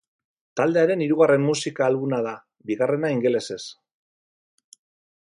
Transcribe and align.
Taldearen 0.59 1.01
hirugarren 1.07 1.45
musika 1.49 1.85
albuma 1.89 2.21
da, 2.29 2.33
bigarrena 2.71 3.13
ingelesez. 3.17 3.61